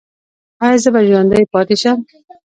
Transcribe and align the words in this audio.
ایا 0.63 0.77
زه 0.83 0.89
به 0.93 1.01
ژوندی 1.07 1.45
پاتې 1.53 1.75
شم؟ 1.81 1.97